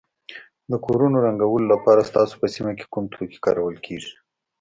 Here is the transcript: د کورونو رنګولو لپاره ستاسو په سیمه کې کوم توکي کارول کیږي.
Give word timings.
د 0.71 0.73
کورونو 0.85 1.17
رنګولو 1.25 1.71
لپاره 1.73 2.07
ستاسو 2.09 2.33
په 2.41 2.47
سیمه 2.55 2.71
کې 2.77 2.85
کوم 2.93 3.05
توکي 3.13 3.39
کارول 3.45 3.75
کیږي. 3.85 4.13